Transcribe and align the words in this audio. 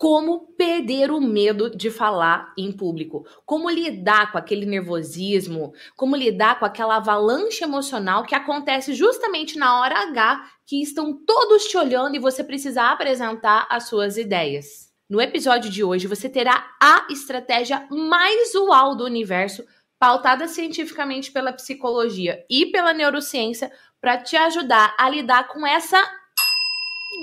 como 0.00 0.54
perder 0.56 1.10
o 1.10 1.20
medo 1.20 1.68
de 1.68 1.90
falar 1.90 2.54
em 2.56 2.72
público, 2.72 3.26
como 3.44 3.68
lidar 3.68 4.32
com 4.32 4.38
aquele 4.38 4.64
nervosismo, 4.64 5.74
como 5.94 6.16
lidar 6.16 6.58
com 6.58 6.64
aquela 6.64 6.96
avalanche 6.96 7.62
emocional 7.62 8.24
que 8.24 8.34
acontece 8.34 8.94
justamente 8.94 9.58
na 9.58 9.78
hora 9.78 10.04
H, 10.04 10.42
que 10.66 10.80
estão 10.80 11.12
todos 11.26 11.64
te 11.64 11.76
olhando 11.76 12.16
e 12.16 12.18
você 12.18 12.42
precisa 12.42 12.84
apresentar 12.84 13.66
as 13.68 13.88
suas 13.88 14.16
ideias. 14.16 14.90
No 15.06 15.20
episódio 15.20 15.70
de 15.70 15.84
hoje, 15.84 16.06
você 16.06 16.30
terá 16.30 16.66
a 16.82 17.06
estratégia 17.10 17.86
mais 17.90 18.54
usual 18.54 18.96
do 18.96 19.04
universo, 19.04 19.62
pautada 19.98 20.48
cientificamente 20.48 21.30
pela 21.30 21.52
psicologia 21.52 22.42
e 22.48 22.64
pela 22.72 22.94
neurociência, 22.94 23.70
para 24.00 24.16
te 24.16 24.34
ajudar 24.34 24.96
a 24.98 25.10
lidar 25.10 25.46
com 25.48 25.66
essa 25.66 26.02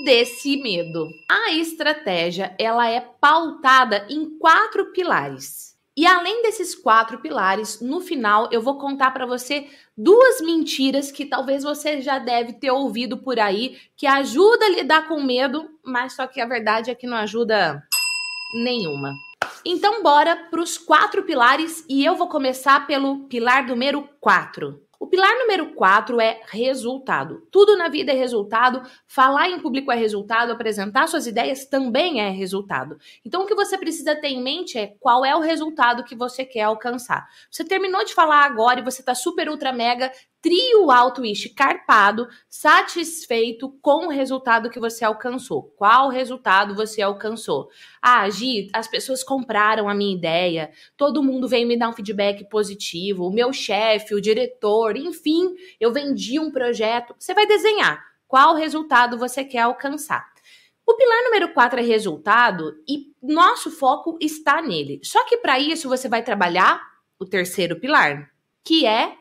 desse 0.03 0.57
medo. 0.57 1.09
A 1.29 1.51
estratégia, 1.51 2.55
ela 2.59 2.89
é 2.89 3.01
pautada 3.01 4.05
em 4.09 4.37
quatro 4.37 4.91
pilares. 4.91 5.77
E 5.97 6.05
além 6.05 6.43
desses 6.43 6.75
quatro 6.75 7.17
pilares, 7.17 7.81
no 7.81 7.99
final 7.99 8.47
eu 8.51 8.61
vou 8.61 8.77
contar 8.77 9.09
para 9.09 9.25
você 9.25 9.67
duas 9.97 10.39
mentiras 10.41 11.11
que 11.11 11.25
talvez 11.25 11.63
você 11.63 12.01
já 12.01 12.19
deve 12.19 12.53
ter 12.53 12.69
ouvido 12.69 13.17
por 13.17 13.39
aí, 13.39 13.79
que 13.95 14.05
ajuda 14.05 14.65
a 14.65 14.69
lidar 14.69 15.07
com 15.07 15.23
medo, 15.23 15.67
mas 15.83 16.13
só 16.13 16.27
que 16.27 16.39
a 16.39 16.45
verdade 16.45 16.91
é 16.91 16.95
que 16.95 17.07
não 17.07 17.17
ajuda 17.17 17.83
nenhuma. 18.53 19.11
Então 19.65 20.03
bora 20.03 20.35
para 20.35 20.61
os 20.61 20.77
quatro 20.77 21.23
pilares 21.23 21.83
e 21.89 22.05
eu 22.05 22.15
vou 22.15 22.27
começar 22.27 22.85
pelo 22.85 23.27
pilar 23.27 23.65
número 23.65 24.07
4. 24.21 24.79
O 24.99 25.05
pilar 25.05 25.31
número 25.37 25.73
4 25.73 26.19
é 26.19 26.41
resultado. 26.47 27.47
Tudo 27.51 27.77
na 27.77 27.87
vida 27.87 28.11
é 28.11 28.15
resultado, 28.15 28.81
falar 29.05 29.47
em 29.47 29.59
público 29.59 29.91
é 29.91 29.95
resultado, 29.95 30.51
apresentar 30.51 31.07
suas 31.07 31.27
ideias 31.27 31.65
também 31.65 32.19
é 32.19 32.29
resultado. 32.29 32.97
Então, 33.23 33.43
o 33.43 33.45
que 33.45 33.53
você 33.53 33.77
precisa 33.77 34.15
ter 34.15 34.29
em 34.29 34.41
mente 34.41 34.77
é 34.77 34.95
qual 34.99 35.23
é 35.23 35.35
o 35.35 35.39
resultado 35.39 36.03
que 36.03 36.15
você 36.15 36.43
quer 36.43 36.63
alcançar. 36.63 37.27
Você 37.51 37.63
terminou 37.63 38.03
de 38.03 38.15
falar 38.15 38.43
agora 38.43 38.79
e 38.79 38.83
você 38.83 39.01
está 39.01 39.13
super, 39.13 39.47
ultra, 39.49 39.71
mega 39.71 40.11
trio 40.41 40.91
alto 40.91 41.21
carpado, 41.55 42.27
satisfeito 42.49 43.69
com 43.81 44.07
o 44.07 44.09
resultado 44.09 44.69
que 44.69 44.79
você 44.79 45.03
alcançou. 45.03 45.63
Qual 45.75 46.09
resultado 46.09 46.75
você 46.75 47.01
alcançou? 47.01 47.69
Ah, 48.01 48.29
Gi, 48.29 48.69
as 48.73 48.87
pessoas 48.87 49.23
compraram 49.23 49.89
a 49.89 49.95
minha 49.95 50.15
ideia, 50.15 50.71
todo 50.95 51.23
mundo 51.23 51.47
veio 51.47 51.67
me 51.67 51.77
dar 51.77 51.89
um 51.89 51.93
feedback 51.93 52.47
positivo, 52.49 53.27
o 53.27 53.33
meu 53.33 53.51
chefe, 53.51 54.13
o 54.13 54.21
diretor, 54.21 54.95
enfim, 54.95 55.55
eu 55.79 55.91
vendi 55.91 56.39
um 56.39 56.51
projeto. 56.51 57.15
Você 57.17 57.33
vai 57.33 57.45
desenhar 57.45 58.03
qual 58.27 58.55
resultado 58.55 59.17
você 59.17 59.43
quer 59.43 59.61
alcançar. 59.61 60.25
O 60.85 60.95
pilar 60.95 61.23
número 61.25 61.53
4 61.53 61.81
é 61.81 61.83
resultado 61.83 62.73
e 62.87 63.11
nosso 63.21 63.69
foco 63.69 64.17
está 64.21 64.61
nele. 64.61 65.01
Só 65.03 65.25
que 65.25 65.37
para 65.37 65.59
isso 65.59 65.89
você 65.89 66.07
vai 66.07 66.23
trabalhar 66.23 66.81
o 67.19 67.25
terceiro 67.25 67.77
pilar, 67.77 68.31
que 68.63 68.85
é 68.85 69.13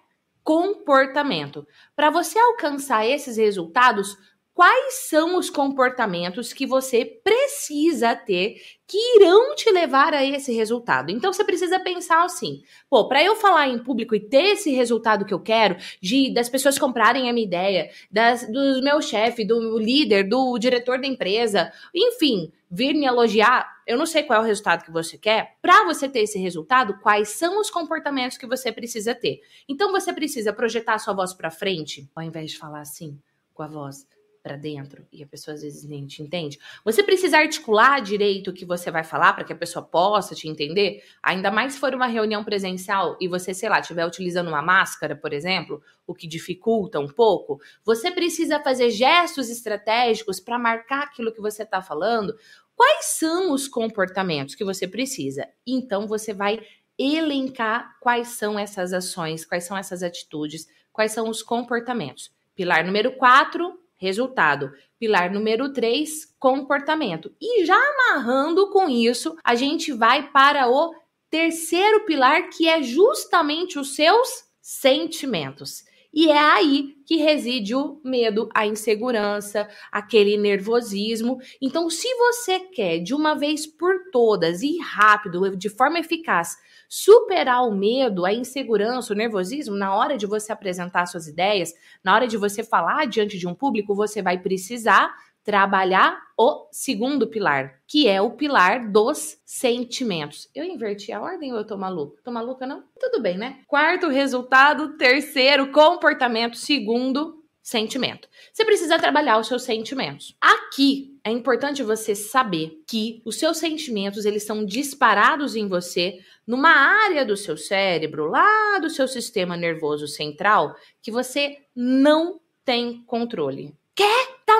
comportamento. 0.46 1.66
Para 1.96 2.08
você 2.08 2.38
alcançar 2.38 3.04
esses 3.04 3.36
resultados, 3.36 4.16
quais 4.54 5.08
são 5.08 5.36
os 5.36 5.50
comportamentos 5.50 6.52
que 6.52 6.64
você 6.64 7.04
precisa 7.04 8.14
ter 8.14 8.54
que 8.86 8.96
irão 9.16 9.56
te 9.56 9.68
levar 9.72 10.14
a 10.14 10.24
esse 10.24 10.54
resultado. 10.54 11.10
Então 11.10 11.32
você 11.32 11.42
precisa 11.42 11.80
pensar 11.80 12.24
assim: 12.24 12.62
pô, 12.88 13.08
para 13.08 13.24
eu 13.24 13.34
falar 13.34 13.66
em 13.66 13.82
público 13.82 14.14
e 14.14 14.20
ter 14.20 14.52
esse 14.52 14.70
resultado 14.70 15.24
que 15.24 15.34
eu 15.34 15.40
quero, 15.40 15.76
de 16.00 16.32
das 16.32 16.48
pessoas 16.48 16.78
comprarem 16.78 17.28
a 17.28 17.32
minha 17.32 17.44
ideia, 17.44 17.90
das, 18.08 18.46
do 18.46 18.80
meu 18.84 19.02
chefe, 19.02 19.44
do 19.44 19.76
líder, 19.80 20.28
do 20.28 20.56
diretor 20.58 21.00
da 21.00 21.08
empresa, 21.08 21.72
enfim, 21.92 22.52
vir 22.70 22.94
me 22.94 23.04
elogiar, 23.04 23.75
eu 23.86 23.96
não 23.96 24.06
sei 24.06 24.22
qual 24.24 24.40
é 24.40 24.42
o 24.42 24.46
resultado 24.46 24.84
que 24.84 24.90
você 24.90 25.16
quer. 25.16 25.56
Para 25.62 25.84
você 25.84 26.08
ter 26.08 26.20
esse 26.20 26.38
resultado, 26.38 26.98
quais 27.00 27.30
são 27.30 27.60
os 27.60 27.70
comportamentos 27.70 28.36
que 28.36 28.46
você 28.46 28.72
precisa 28.72 29.14
ter? 29.14 29.40
Então 29.68 29.92
você 29.92 30.12
precisa 30.12 30.52
projetar 30.52 30.94
a 30.94 30.98
sua 30.98 31.14
voz 31.14 31.32
para 31.32 31.50
frente, 31.50 32.10
ao 32.14 32.22
invés 32.22 32.50
de 32.50 32.58
falar 32.58 32.80
assim 32.80 33.18
com 33.54 33.62
a 33.62 33.68
voz 33.68 34.06
para 34.46 34.56
dentro 34.56 35.04
e 35.12 35.24
a 35.24 35.26
pessoa 35.26 35.56
às 35.56 35.62
vezes 35.62 35.82
nem 35.88 36.06
te 36.06 36.22
entende. 36.22 36.56
Você 36.84 37.02
precisa 37.02 37.36
articular 37.36 37.98
direito 37.98 38.50
o 38.50 38.52
que 38.52 38.64
você 38.64 38.92
vai 38.92 39.02
falar 39.02 39.32
para 39.32 39.42
que 39.42 39.52
a 39.52 39.56
pessoa 39.56 39.84
possa 39.84 40.36
te 40.36 40.46
entender, 40.46 41.02
ainda 41.20 41.50
mais 41.50 41.72
se 41.72 41.80
for 41.80 41.92
uma 41.92 42.06
reunião 42.06 42.44
presencial 42.44 43.16
e 43.20 43.26
você, 43.26 43.52
sei 43.52 43.68
lá, 43.68 43.80
estiver 43.80 44.06
utilizando 44.06 44.46
uma 44.46 44.62
máscara, 44.62 45.16
por 45.16 45.32
exemplo, 45.32 45.82
o 46.06 46.14
que 46.14 46.28
dificulta 46.28 47.00
um 47.00 47.08
pouco. 47.08 47.60
Você 47.84 48.08
precisa 48.12 48.60
fazer 48.60 48.90
gestos 48.90 49.50
estratégicos 49.50 50.38
para 50.38 50.60
marcar 50.60 51.02
aquilo 51.02 51.32
que 51.32 51.40
você 51.40 51.64
está 51.64 51.82
falando. 51.82 52.32
Quais 52.76 53.06
são 53.06 53.52
os 53.52 53.66
comportamentos 53.66 54.54
que 54.54 54.64
você 54.64 54.86
precisa? 54.86 55.48
Então 55.66 56.06
você 56.06 56.34
vai 56.34 56.60
elencar 56.98 57.96
quais 58.00 58.28
são 58.28 58.58
essas 58.58 58.92
ações, 58.92 59.46
quais 59.46 59.64
são 59.64 59.76
essas 59.76 60.02
atitudes, 60.02 60.68
quais 60.92 61.12
são 61.12 61.28
os 61.28 61.42
comportamentos. 61.42 62.30
Pilar 62.54 62.84
número 62.84 63.12
4, 63.16 63.78
resultado. 63.96 64.72
Pilar 64.98 65.32
número 65.32 65.72
3, 65.72 66.34
comportamento. 66.38 67.34
E 67.40 67.64
já 67.64 67.76
amarrando 67.76 68.70
com 68.70 68.88
isso, 68.88 69.36
a 69.42 69.54
gente 69.54 69.92
vai 69.92 70.30
para 70.30 70.68
o 70.70 70.94
terceiro 71.30 72.04
pilar, 72.04 72.50
que 72.50 72.68
é 72.68 72.82
justamente 72.82 73.78
os 73.78 73.94
seus 73.94 74.44
sentimentos. 74.60 75.84
E 76.16 76.30
é 76.30 76.38
aí 76.38 76.94
que 77.04 77.16
reside 77.16 77.74
o 77.74 78.00
medo, 78.02 78.48
a 78.54 78.66
insegurança, 78.66 79.68
aquele 79.92 80.38
nervosismo. 80.38 81.36
Então, 81.60 81.90
se 81.90 82.08
você 82.14 82.58
quer 82.58 83.00
de 83.00 83.14
uma 83.14 83.34
vez 83.34 83.66
por 83.66 83.92
todas 84.10 84.62
e 84.62 84.78
rápido, 84.78 85.54
de 85.54 85.68
forma 85.68 85.98
eficaz, 85.98 86.56
superar 86.88 87.68
o 87.68 87.70
medo, 87.74 88.24
a 88.24 88.32
insegurança, 88.32 89.12
o 89.12 89.16
nervosismo 89.16 89.76
na 89.76 89.94
hora 89.94 90.16
de 90.16 90.24
você 90.24 90.50
apresentar 90.52 91.04
suas 91.04 91.28
ideias, 91.28 91.74
na 92.02 92.14
hora 92.14 92.26
de 92.26 92.38
você 92.38 92.64
falar 92.64 93.06
diante 93.06 93.36
de 93.36 93.46
um 93.46 93.54
público, 93.54 93.94
você 93.94 94.22
vai 94.22 94.38
precisar 94.38 95.14
trabalhar 95.46 96.20
o 96.36 96.68
segundo 96.72 97.28
pilar, 97.28 97.80
que 97.86 98.08
é 98.08 98.20
o 98.20 98.32
pilar 98.32 98.90
dos 98.90 99.38
sentimentos. 99.46 100.50
Eu 100.52 100.64
inverti 100.64 101.12
a 101.12 101.22
ordem 101.22 101.52
ou 101.52 101.58
eu 101.58 101.64
tô 101.64 101.78
maluca? 101.78 102.20
Tô 102.24 102.32
maluca 102.32 102.66
não? 102.66 102.82
Tudo 102.98 103.22
bem, 103.22 103.38
né? 103.38 103.60
Quarto 103.68 104.08
resultado, 104.08 104.98
terceiro 104.98 105.70
comportamento, 105.70 106.56
segundo 106.56 107.44
sentimento. 107.62 108.28
Você 108.52 108.64
precisa 108.64 108.98
trabalhar 108.98 109.38
os 109.38 109.46
seus 109.46 109.62
sentimentos. 109.62 110.36
Aqui 110.40 111.16
é 111.22 111.30
importante 111.30 111.82
você 111.82 112.14
saber 112.14 112.82
que 112.86 113.22
os 113.24 113.38
seus 113.38 113.58
sentimentos 113.58 114.24
eles 114.24 114.42
são 114.42 114.64
disparados 114.64 115.54
em 115.54 115.68
você 115.68 116.18
numa 116.44 116.70
área 116.70 117.24
do 117.24 117.36
seu 117.36 117.56
cérebro, 117.56 118.26
lá 118.26 118.78
do 118.80 118.90
seu 118.90 119.06
sistema 119.06 119.56
nervoso 119.56 120.08
central, 120.08 120.74
que 121.00 121.10
você 121.10 121.56
não 121.74 122.40
tem 122.64 123.04
controle. 123.04 123.72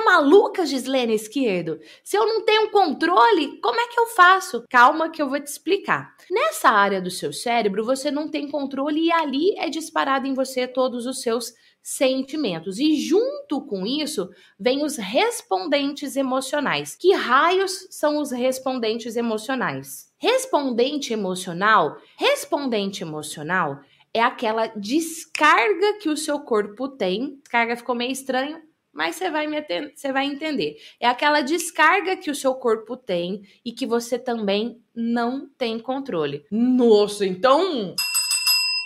Maluca, 0.07 0.65
Gislene 0.65 1.13
Esquerdo? 1.13 1.81
Se 2.01 2.15
eu 2.15 2.25
não 2.25 2.45
tenho 2.45 2.71
controle, 2.71 3.59
como 3.59 3.77
é 3.77 3.87
que 3.87 3.99
eu 3.99 4.05
faço? 4.05 4.63
Calma 4.69 5.09
que 5.09 5.21
eu 5.21 5.27
vou 5.27 5.37
te 5.37 5.47
explicar. 5.47 6.15
Nessa 6.31 6.69
área 6.69 7.01
do 7.01 7.11
seu 7.11 7.33
cérebro, 7.33 7.83
você 7.83 8.09
não 8.09 8.29
tem 8.29 8.49
controle 8.49 9.01
e 9.01 9.11
ali 9.11 9.53
é 9.57 9.69
disparado 9.69 10.25
em 10.25 10.33
você 10.33 10.65
todos 10.65 11.05
os 11.05 11.21
seus 11.21 11.53
sentimentos. 11.83 12.79
E 12.79 12.95
junto 12.95 13.59
com 13.65 13.85
isso, 13.85 14.29
vem 14.57 14.81
os 14.81 14.95
respondentes 14.95 16.15
emocionais. 16.15 16.95
Que 16.95 17.13
raios 17.13 17.87
são 17.91 18.21
os 18.21 18.31
respondentes 18.31 19.17
emocionais? 19.17 20.09
Respondente 20.17 21.11
emocional, 21.11 21.97
respondente 22.17 23.03
emocional 23.03 23.81
é 24.13 24.21
aquela 24.21 24.67
descarga 24.67 25.99
que 25.99 26.09
o 26.09 26.15
seu 26.15 26.39
corpo 26.39 26.87
tem. 26.87 27.39
Descarga 27.43 27.75
ficou 27.75 27.93
meio 27.93 28.11
estranho, 28.11 28.61
mas 28.97 29.15
você 29.15 29.29
vai, 29.29 29.45
me 29.45 29.63
você 29.95 30.11
vai 30.11 30.25
entender. 30.25 30.77
É 30.99 31.07
aquela 31.07 31.41
descarga 31.41 32.17
que 32.17 32.31
o 32.31 32.35
seu 32.35 32.55
corpo 32.55 32.97
tem 32.97 33.43
e 33.63 33.71
que 33.71 33.85
você 33.85 34.17
também 34.17 34.81
não 34.95 35.47
tem 35.55 35.77
controle. 35.77 36.43
Nossa, 36.49 37.23
então 37.23 37.93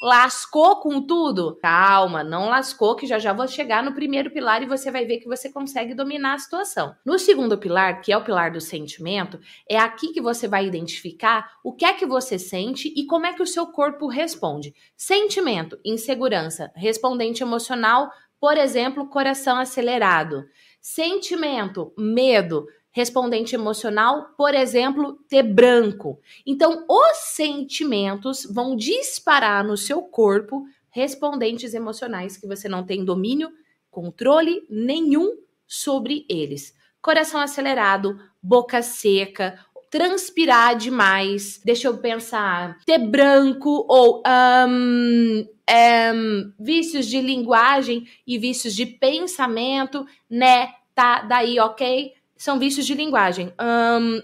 Lascou 0.04 0.78
com 0.78 1.00
tudo? 1.00 1.60
Calma, 1.62 2.24
não 2.24 2.50
lascou, 2.50 2.96
que 2.96 3.06
já 3.06 3.20
já 3.20 3.34
vou 3.34 3.48
chegar 3.48 3.84
no 3.84 3.94
primeiro 3.94 4.32
pilar 4.32 4.64
e 4.64 4.66
você 4.66 4.90
vai 4.90 5.06
ver 5.06 5.20
que 5.20 5.28
você 5.28 5.48
consegue 5.48 5.94
dominar 5.94 6.34
a 6.34 6.40
situação. 6.40 6.96
No 7.06 7.20
segundo 7.20 7.56
pilar, 7.56 8.02
que 8.02 8.12
é 8.12 8.18
o 8.18 8.24
pilar 8.24 8.52
do 8.52 8.60
sentimento, 8.60 9.40
é 9.70 9.78
aqui 9.78 10.12
que 10.12 10.20
você 10.20 10.48
vai 10.48 10.66
identificar 10.66 11.52
o 11.64 11.72
que 11.72 11.86
é 11.86 11.94
que 11.94 12.08
você 12.08 12.40
sente 12.40 12.92
e 12.98 13.06
como 13.06 13.28
é 13.28 13.34
que 13.34 13.44
o 13.44 13.48
seu 13.48 13.68
corpo 13.68 14.08
responde. 14.08 14.74
Sentimento, 14.98 15.80
insegurança, 15.86 16.72
respondente 16.76 17.44
emocional, 17.44 18.10
por 18.42 18.58
exemplo, 18.58 19.08
coração 19.08 19.60
acelerado. 19.60 20.50
Sentimento, 20.82 21.94
medo, 21.96 22.66
respondente 22.90 23.54
emocional, 23.54 24.34
por 24.36 24.56
exemplo, 24.56 25.14
ter 25.30 25.44
branco. 25.44 26.20
Então, 26.44 26.84
os 26.90 27.18
sentimentos 27.36 28.48
vão 28.52 28.76
disparar 28.76 29.64
no 29.64 29.78
seu 29.78 30.02
corpo 30.02 30.66
respondentes 30.90 31.76
emocionais 31.76 32.36
que 32.36 32.48
você 32.48 32.68
não 32.68 32.84
tem 32.84 33.06
domínio, 33.06 33.52
controle 33.92 34.66
nenhum 34.68 35.38
sobre 35.68 36.26
eles. 36.28 36.76
Coração 37.00 37.40
acelerado, 37.40 38.20
boca 38.42 38.82
seca, 38.82 39.64
transpirar 39.92 40.78
demais, 40.78 41.60
deixa 41.66 41.90
eu 41.90 41.98
pensar, 41.98 42.78
ter 42.86 42.98
branco 42.98 43.86
ou 43.90 44.24
um, 44.26 45.46
um, 45.46 46.54
vícios 46.58 47.06
de 47.06 47.20
linguagem 47.20 48.08
e 48.26 48.38
vícios 48.38 48.74
de 48.74 48.86
pensamento, 48.86 50.08
né? 50.30 50.70
Tá 50.96 51.24
daí, 51.24 51.60
ok? 51.60 52.14
São 52.38 52.58
vícios 52.58 52.86
de 52.86 52.94
linguagem. 52.94 53.54
Um, 53.60 54.22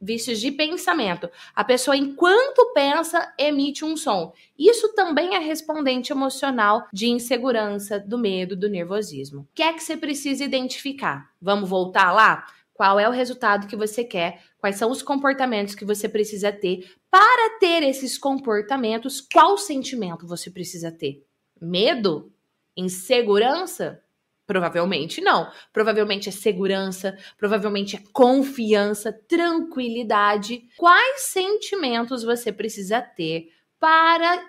vícios 0.00 0.40
de 0.40 0.52
pensamento. 0.52 1.28
A 1.54 1.64
pessoa, 1.64 1.96
enquanto 1.96 2.72
pensa, 2.72 3.32
emite 3.36 3.84
um 3.84 3.96
som. 3.96 4.32
Isso 4.56 4.94
também 4.94 5.34
é 5.34 5.38
respondente 5.38 6.12
emocional 6.12 6.86
de 6.92 7.08
insegurança, 7.08 7.98
do 7.98 8.16
medo, 8.16 8.54
do 8.54 8.68
nervosismo. 8.68 9.40
O 9.40 9.48
que 9.54 9.62
é 9.62 9.72
que 9.72 9.82
você 9.82 9.96
precisa 9.96 10.44
identificar? 10.44 11.30
Vamos 11.40 11.68
voltar 11.68 12.12
lá? 12.12 12.46
Qual 12.76 13.00
é 13.00 13.08
o 13.08 13.12
resultado 13.12 13.66
que 13.66 13.74
você 13.74 14.04
quer? 14.04 14.42
Quais 14.58 14.76
são 14.76 14.90
os 14.90 15.02
comportamentos 15.02 15.74
que 15.74 15.84
você 15.84 16.08
precisa 16.08 16.52
ter? 16.52 16.86
Para 17.10 17.58
ter 17.58 17.82
esses 17.82 18.18
comportamentos, 18.18 19.20
qual 19.20 19.56
sentimento 19.56 20.26
você 20.26 20.50
precisa 20.50 20.92
ter? 20.92 21.24
Medo? 21.58 22.30
Insegurança? 22.76 24.02
Provavelmente 24.46 25.22
não. 25.22 25.50
Provavelmente 25.72 26.28
é 26.28 26.32
segurança, 26.32 27.16
provavelmente 27.38 27.96
é 27.96 28.02
confiança, 28.12 29.10
tranquilidade. 29.10 30.68
Quais 30.76 31.22
sentimentos 31.22 32.22
você 32.22 32.52
precisa 32.52 33.00
ter 33.00 33.48
para 33.80 34.46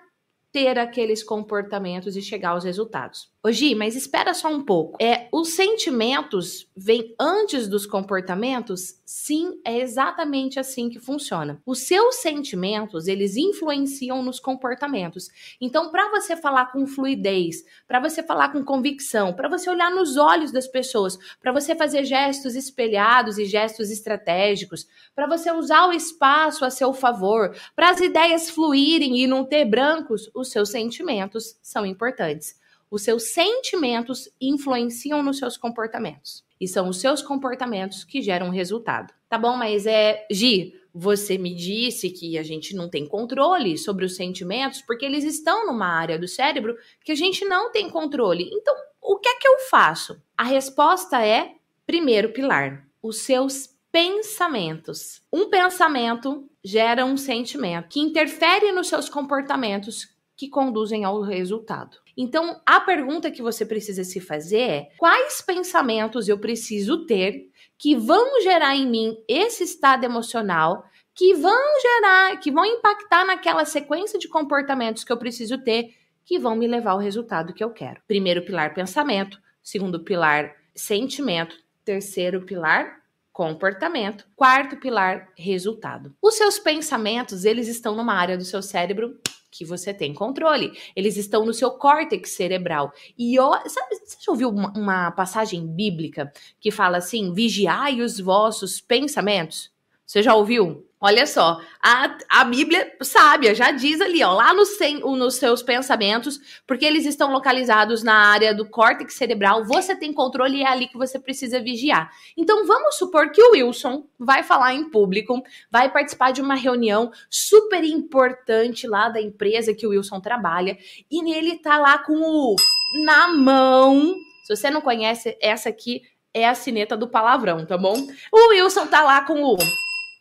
ter 0.52 0.78
aqueles 0.78 1.22
comportamentos 1.22 2.14
e 2.14 2.22
chegar 2.22 2.50
aos 2.50 2.64
resultados? 2.64 3.30
Gi, 3.46 3.74
mas 3.74 3.94
espera 3.94 4.34
só 4.34 4.48
um 4.48 4.64
pouco. 4.64 4.98
É, 5.00 5.28
os 5.32 5.50
sentimentos 5.50 6.68
vêm 6.76 7.14
antes 7.18 7.68
dos 7.68 7.86
comportamentos? 7.86 9.00
Sim, 9.06 9.60
é 9.64 9.78
exatamente 9.78 10.58
assim 10.58 10.90
que 10.90 10.98
funciona. 10.98 11.62
Os 11.64 11.78
seus 11.78 12.16
sentimentos, 12.16 13.06
eles 13.06 13.36
influenciam 13.36 14.22
nos 14.24 14.40
comportamentos. 14.40 15.28
Então, 15.60 15.90
para 15.90 16.10
você 16.10 16.36
falar 16.36 16.72
com 16.72 16.84
fluidez, 16.84 17.64
para 17.86 18.00
você 18.00 18.24
falar 18.24 18.50
com 18.50 18.64
convicção, 18.64 19.32
para 19.32 19.48
você 19.48 19.70
olhar 19.70 19.90
nos 19.90 20.16
olhos 20.16 20.50
das 20.50 20.66
pessoas, 20.66 21.16
para 21.40 21.52
você 21.52 21.76
fazer 21.76 22.04
gestos 22.04 22.56
espelhados 22.56 23.38
e 23.38 23.46
gestos 23.46 23.88
estratégicos, 23.90 24.86
para 25.14 25.28
você 25.28 25.50
usar 25.52 25.86
o 25.86 25.92
espaço 25.92 26.64
a 26.64 26.70
seu 26.70 26.92
favor, 26.92 27.56
para 27.74 27.90
as 27.90 28.00
ideias 28.00 28.50
fluírem 28.50 29.16
e 29.16 29.28
não 29.28 29.44
ter 29.44 29.64
brancos, 29.64 30.28
os 30.34 30.50
seus 30.50 30.70
sentimentos 30.70 31.56
são 31.62 31.86
importantes. 31.86 32.58
Os 32.90 33.02
seus 33.02 33.34
sentimentos 33.34 34.28
influenciam 34.40 35.22
nos 35.22 35.38
seus 35.38 35.56
comportamentos. 35.56 36.44
E 36.60 36.66
são 36.66 36.88
os 36.88 37.00
seus 37.00 37.22
comportamentos 37.22 38.04
que 38.04 38.20
geram 38.20 38.50
resultado. 38.50 39.12
Tá 39.28 39.38
bom, 39.38 39.56
mas 39.56 39.86
é. 39.86 40.26
Gi, 40.30 40.74
você 40.92 41.38
me 41.38 41.54
disse 41.54 42.10
que 42.10 42.36
a 42.38 42.42
gente 42.42 42.74
não 42.74 42.88
tem 42.88 43.06
controle 43.06 43.78
sobre 43.78 44.04
os 44.04 44.16
sentimentos 44.16 44.82
porque 44.82 45.04
eles 45.04 45.24
estão 45.24 45.66
numa 45.66 45.86
área 45.86 46.18
do 46.18 46.26
cérebro 46.26 46.76
que 47.04 47.12
a 47.12 47.14
gente 47.14 47.44
não 47.44 47.70
tem 47.70 47.88
controle. 47.88 48.48
Então, 48.52 48.74
o 49.00 49.16
que 49.16 49.28
é 49.28 49.38
que 49.38 49.46
eu 49.46 49.58
faço? 49.70 50.20
A 50.36 50.44
resposta 50.44 51.24
é: 51.24 51.54
primeiro 51.86 52.32
pilar, 52.32 52.88
os 53.02 53.18
seus 53.18 53.76
pensamentos. 53.92 55.22
Um 55.32 55.48
pensamento 55.48 56.48
gera 56.64 57.04
um 57.04 57.16
sentimento 57.16 57.88
que 57.88 58.00
interfere 58.00 58.72
nos 58.72 58.88
seus 58.88 59.08
comportamentos 59.08 60.08
que 60.38 60.48
conduzem 60.48 61.04
ao 61.04 61.20
resultado. 61.20 61.98
Então, 62.16 62.60
a 62.64 62.80
pergunta 62.80 63.28
que 63.28 63.42
você 63.42 63.66
precisa 63.66 64.04
se 64.04 64.20
fazer 64.20 64.60
é: 64.60 64.88
quais 64.96 65.42
pensamentos 65.42 66.28
eu 66.28 66.38
preciso 66.38 67.04
ter 67.06 67.50
que 67.76 67.96
vão 67.96 68.40
gerar 68.40 68.76
em 68.76 68.88
mim 68.88 69.16
esse 69.26 69.64
estado 69.64 70.04
emocional, 70.04 70.84
que 71.12 71.34
vão 71.34 71.60
gerar, 71.82 72.36
que 72.38 72.52
vão 72.52 72.64
impactar 72.64 73.24
naquela 73.24 73.64
sequência 73.64 74.16
de 74.16 74.28
comportamentos 74.28 75.02
que 75.02 75.12
eu 75.12 75.16
preciso 75.16 75.58
ter, 75.58 75.94
que 76.24 76.38
vão 76.38 76.54
me 76.54 76.68
levar 76.68 76.92
ao 76.92 76.98
resultado 76.98 77.52
que 77.52 77.64
eu 77.64 77.70
quero? 77.70 78.00
Primeiro 78.06 78.44
pilar, 78.44 78.72
pensamento. 78.72 79.40
Segundo 79.60 80.04
pilar, 80.04 80.54
sentimento. 80.74 81.56
Terceiro 81.84 82.42
pilar, 82.42 83.00
comportamento. 83.32 84.24
Quarto 84.36 84.76
pilar, 84.76 85.32
resultado. 85.36 86.14
Os 86.22 86.34
seus 86.34 86.58
pensamentos, 86.60 87.44
eles 87.44 87.66
estão 87.66 87.96
numa 87.96 88.14
área 88.14 88.36
do 88.36 88.44
seu 88.44 88.62
cérebro 88.62 89.18
que 89.50 89.64
você 89.64 89.92
tem 89.94 90.12
controle. 90.14 90.72
Eles 90.94 91.16
estão 91.16 91.44
no 91.44 91.54
seu 91.54 91.70
córtex 91.70 92.30
cerebral. 92.30 92.92
E 93.16 93.38
ó, 93.38 93.52
sabe, 93.66 93.96
você 93.96 94.16
já 94.20 94.32
ouviu 94.32 94.48
uma, 94.50 94.72
uma 94.76 95.10
passagem 95.12 95.66
bíblica 95.66 96.32
que 96.60 96.70
fala 96.70 96.98
assim: 96.98 97.32
vigiai 97.32 98.00
os 98.00 98.18
vossos 98.20 98.80
pensamentos? 98.80 99.70
Você 100.08 100.22
já 100.22 100.34
ouviu? 100.34 100.86
Olha 100.98 101.26
só, 101.26 101.60
a, 101.82 102.16
a 102.30 102.44
Bíblia 102.44 102.96
sábia 103.02 103.54
já 103.54 103.70
diz 103.70 104.00
ali, 104.00 104.24
ó, 104.24 104.32
lá 104.32 104.54
no 104.54 104.64
sem, 104.64 105.00
nos 105.00 105.34
seus 105.34 105.62
pensamentos, 105.62 106.40
porque 106.66 106.84
eles 106.84 107.04
estão 107.04 107.30
localizados 107.30 108.02
na 108.02 108.14
área 108.14 108.54
do 108.54 108.68
córtex 108.68 109.14
cerebral, 109.14 109.64
você 109.66 109.94
tem 109.94 110.12
controle 110.12 110.56
e 110.56 110.62
é 110.62 110.66
ali 110.66 110.88
que 110.88 110.96
você 110.96 111.18
precisa 111.18 111.60
vigiar. 111.60 112.10
Então 112.36 112.66
vamos 112.66 112.96
supor 112.96 113.30
que 113.30 113.40
o 113.40 113.52
Wilson 113.52 114.06
vai 114.18 114.42
falar 114.42 114.74
em 114.74 114.88
público, 114.90 115.40
vai 115.70 115.92
participar 115.92 116.32
de 116.32 116.40
uma 116.40 116.54
reunião 116.54 117.12
super 117.28 117.84
importante 117.84 118.88
lá 118.88 119.10
da 119.10 119.20
empresa 119.20 119.74
que 119.74 119.86
o 119.86 119.90
Wilson 119.90 120.20
trabalha, 120.20 120.78
e 121.10 121.32
ele 121.32 121.58
tá 121.58 121.78
lá 121.78 121.98
com 121.98 122.14
o 122.14 122.56
na 123.04 123.28
mão. 123.28 124.14
Se 124.42 124.56
você 124.56 124.70
não 124.70 124.80
conhece, 124.80 125.36
essa 125.38 125.68
aqui 125.68 126.00
é 126.32 126.48
a 126.48 126.54
sineta 126.54 126.96
do 126.96 127.06
palavrão, 127.06 127.66
tá 127.66 127.76
bom? 127.76 127.94
O 128.32 128.48
Wilson 128.48 128.86
tá 128.86 129.02
lá 129.02 129.20
com 129.20 129.42
o 129.42 129.58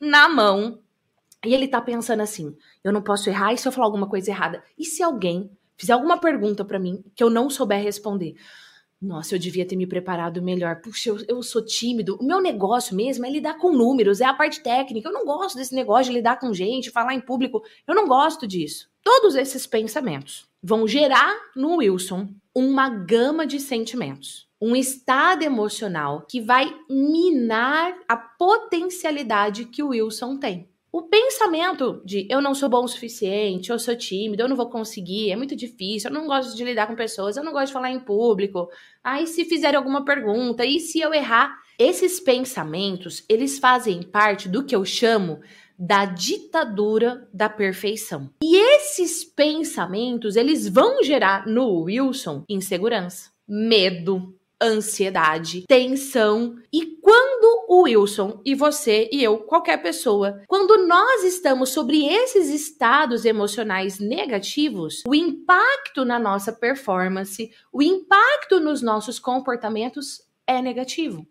na 0.02 0.28
mão. 0.30 0.80
E 1.46 1.54
ele 1.54 1.68
tá 1.68 1.82
pensando 1.82 2.22
assim: 2.22 2.56
eu 2.84 2.92
não 2.92 3.02
posso 3.02 3.30
errar, 3.30 3.54
e 3.54 3.58
se 3.58 3.68
eu 3.68 3.72
falar 3.72 3.88
alguma 3.88 4.08
coisa 4.08 4.32
errada? 4.32 4.64
E 4.78 4.86
se 4.86 5.04
alguém 5.04 5.50
fizer 5.78 5.94
alguma 5.94 6.20
pergunta 6.20 6.66
para 6.66 6.80
mim 6.80 7.04
que 7.16 7.24
eu 7.24 7.30
não 7.30 7.50
souber 7.50 7.82
responder? 7.82 8.36
Nossa, 9.00 9.36
eu 9.36 9.40
devia 9.40 9.66
ter 9.66 9.76
me 9.76 9.86
preparado 9.86 10.42
melhor. 10.42 10.82
Puxa, 10.82 11.10
eu, 11.10 11.18
eu, 11.28 11.44
sou 11.44 11.64
tímido. 11.64 12.18
O 12.20 12.26
meu 12.26 12.42
negócio 12.42 12.96
mesmo 12.96 13.28
é 13.28 13.30
lidar 13.30 13.60
com 13.60 13.72
números, 13.72 14.22
é 14.22 14.26
a 14.26 14.34
parte 14.34 14.60
técnica. 14.64 15.08
Eu 15.08 15.14
não 15.14 15.24
gosto 15.24 15.56
desse 15.56 15.76
negócio 15.76 16.06
de 16.06 16.18
lidar 16.18 16.40
com 16.40 16.52
gente, 16.52 16.90
falar 16.90 17.14
em 17.14 17.22
público. 17.22 17.62
Eu 17.86 17.94
não 17.94 18.08
gosto 18.08 18.48
disso. 18.48 18.90
Todos 19.04 19.36
esses 19.36 19.68
pensamentos 19.68 20.48
vão 20.64 20.88
gerar 20.88 21.32
no 21.56 21.76
Wilson 21.76 22.28
uma 22.56 22.90
gama 22.90 23.46
de 23.46 23.60
sentimentos 23.60 24.47
um 24.62 24.76
estado 24.76 25.44
emocional 25.44 26.26
que 26.30 26.42
vai 26.42 26.74
minar 26.90 27.98
a 28.08 28.18
potencialidade 28.18 29.66
que 29.66 29.84
o 29.84 29.90
Wilson 29.90 30.38
tem. 30.38 30.70
O 30.92 31.04
pensamento 31.04 32.02
de 32.04 32.26
eu 32.30 32.42
não 32.42 32.56
sou 32.56 32.70
bom 32.70 32.84
o 32.84 32.88
suficiente, 32.88 33.70
eu 33.70 33.78
sou 33.78 33.96
tímido, 33.96 34.42
eu 34.42 34.50
não 34.50 34.56
vou 34.56 34.70
conseguir, 34.70 35.32
é 35.32 35.36
muito 35.36 35.56
difícil, 35.56 36.10
eu 36.10 36.14
não 36.14 36.26
gosto 36.26 36.56
de 36.56 36.64
lidar 36.64 36.88
com 36.88 36.96
pessoas, 36.96 37.38
eu 37.38 37.44
não 37.44 37.52
gosto 37.52 37.68
de 37.68 37.74
falar 37.74 37.92
em 37.92 38.00
público. 38.00 38.70
Aí 39.04 39.28
se 39.28 39.46
fizerem 39.46 39.78
alguma 39.78 40.04
pergunta, 40.04 40.66
e 40.66 40.80
se 40.80 41.00
eu 41.00 41.14
errar? 41.14 41.56
Esses 41.78 42.20
pensamentos, 42.20 43.24
eles 43.30 43.60
fazem 43.60 44.02
parte 44.02 44.50
do 44.50 44.64
que 44.64 44.76
eu 44.76 44.84
chamo 44.84 45.40
da 45.78 46.06
ditadura 46.06 47.30
da 47.32 47.48
perfeição. 47.48 48.32
E 48.42 48.58
esses 48.58 49.24
pensamentos, 49.24 50.36
eles 50.36 50.68
vão 50.68 51.04
gerar 51.04 51.46
no 51.46 51.84
Wilson 51.84 52.44
insegurança, 52.50 53.30
medo, 53.48 54.37
ansiedade, 54.62 55.66
tensão. 55.68 56.56
E 56.72 56.98
quando 57.02 57.66
o 57.70 57.84
Wilson 57.84 58.42
e 58.46 58.56
você 58.56 59.10
e 59.12 59.24
eu, 59.24 59.40
qualquer 59.40 59.82
pessoa, 59.82 60.42
quando 60.48 60.88
nós 60.88 61.24
estamos 61.24 61.70
sobre 61.70 62.06
esses 62.06 62.50
estados 62.50 63.26
emocionais 63.26 64.00
negativos, 64.00 65.04
o 65.08 65.14
impacto 65.14 66.04
na 66.04 66.20
nossa 66.20 66.52
performance, 66.52 67.52
o 67.72 67.82
impacto 67.82 68.60
nos 68.60 68.82
nossos 68.82 69.20
comportamentos 69.20 70.22
é 70.46 70.62
negativo. 70.62 71.28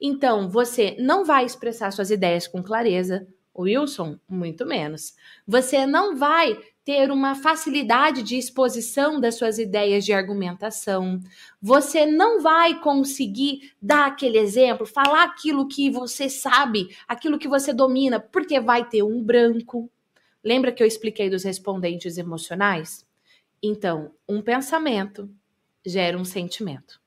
Então, 0.00 0.48
você 0.48 0.96
não 0.98 1.24
vai 1.24 1.44
expressar 1.44 1.90
suas 1.90 2.10
ideias 2.10 2.46
com 2.46 2.62
clareza, 2.62 3.26
Wilson, 3.56 4.18
muito 4.28 4.64
menos. 4.64 5.14
Você 5.46 5.86
não 5.86 6.16
vai 6.16 6.58
ter 6.84 7.10
uma 7.10 7.34
facilidade 7.34 8.22
de 8.22 8.36
exposição 8.36 9.20
das 9.20 9.36
suas 9.36 9.58
ideias 9.58 10.04
de 10.04 10.12
argumentação. 10.12 11.20
Você 11.60 12.06
não 12.06 12.40
vai 12.40 12.80
conseguir 12.80 13.72
dar 13.80 14.06
aquele 14.06 14.38
exemplo, 14.38 14.86
falar 14.86 15.24
aquilo 15.24 15.68
que 15.68 15.90
você 15.90 16.28
sabe, 16.28 16.88
aquilo 17.06 17.38
que 17.38 17.48
você 17.48 17.72
domina, 17.72 18.18
porque 18.18 18.58
vai 18.58 18.88
ter 18.88 19.02
um 19.02 19.22
branco. 19.22 19.90
Lembra 20.42 20.72
que 20.72 20.82
eu 20.82 20.86
expliquei 20.86 21.28
dos 21.28 21.44
respondentes 21.44 22.16
emocionais? 22.16 23.06
Então, 23.62 24.12
um 24.28 24.40
pensamento 24.40 25.30
gera 25.84 26.16
um 26.16 26.24
sentimento. 26.24 27.00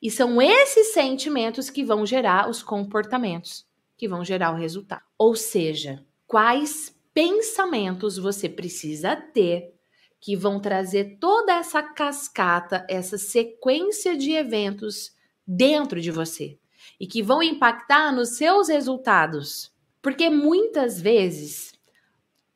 E 0.00 0.10
são 0.10 0.40
esses 0.40 0.92
sentimentos 0.92 1.70
que 1.70 1.82
vão 1.82 2.04
gerar 2.04 2.48
os 2.48 2.62
comportamentos, 2.62 3.66
que 3.96 4.06
vão 4.06 4.24
gerar 4.24 4.52
o 4.52 4.56
resultado. 4.56 5.02
Ou 5.16 5.34
seja, 5.34 6.04
quais 6.26 6.95
pensamentos 7.16 8.18
você 8.18 8.46
precisa 8.46 9.16
ter 9.16 9.74
que 10.20 10.36
vão 10.36 10.60
trazer 10.60 11.16
toda 11.18 11.54
essa 11.54 11.82
cascata, 11.82 12.86
essa 12.90 13.16
sequência 13.16 14.14
de 14.14 14.32
eventos 14.32 15.16
dentro 15.46 15.98
de 15.98 16.10
você 16.10 16.58
e 17.00 17.06
que 17.06 17.22
vão 17.22 17.42
impactar 17.42 18.12
nos 18.12 18.36
seus 18.36 18.68
resultados. 18.68 19.72
Porque 20.02 20.28
muitas 20.28 21.00
vezes 21.00 21.72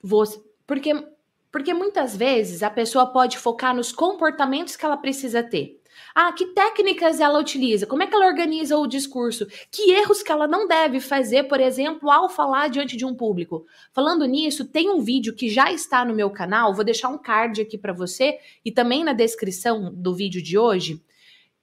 você, 0.02 0.38
porque 0.67 0.93
porque 1.50 1.73
muitas 1.73 2.14
vezes 2.14 2.62
a 2.62 2.69
pessoa 2.69 3.07
pode 3.07 3.38
focar 3.38 3.75
nos 3.75 3.90
comportamentos 3.90 4.76
que 4.76 4.85
ela 4.85 4.99
precisa 4.99 5.43
ter. 5.43 5.80
Ah, 6.14 6.33
que 6.33 6.47
técnicas 6.47 7.21
ela 7.21 7.38
utiliza? 7.38 7.87
Como 7.87 8.02
é 8.02 8.07
que 8.07 8.14
ela 8.14 8.26
organiza 8.26 8.76
o 8.76 8.87
discurso? 8.87 9.47
Que 9.71 9.90
erros 9.92 10.23
que 10.23 10.33
ela 10.33 10.47
não 10.47 10.66
deve 10.66 11.00
fazer, 11.00 11.45
por 11.45 11.61
exemplo, 11.61 12.11
ao 12.11 12.28
falar 12.28 12.69
diante 12.69 12.97
de 12.97 13.04
um 13.04 13.14
público? 13.14 13.64
Falando 13.92 14.25
nisso, 14.25 14.64
tem 14.64 14.90
um 14.90 15.00
vídeo 15.00 15.35
que 15.35 15.49
já 15.49 15.73
está 15.73 16.04
no 16.04 16.14
meu 16.14 16.30
canal, 16.30 16.75
vou 16.75 16.85
deixar 16.85 17.09
um 17.09 17.19
card 17.19 17.61
aqui 17.61 17.78
para 17.78 17.92
você 17.92 18.38
e 18.64 18.71
também 18.71 19.04
na 19.04 19.12
descrição 19.12 19.92
do 19.95 20.14
vídeo 20.14 20.42
de 20.42 20.59
hoje, 20.59 21.02